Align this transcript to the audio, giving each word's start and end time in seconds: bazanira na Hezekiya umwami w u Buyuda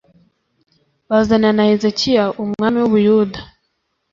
bazanira 1.09 1.55
na 1.55 1.63
Hezekiya 1.69 2.23
umwami 2.43 2.77
w 2.79 2.85
u 2.87 2.91
Buyuda 2.93 3.39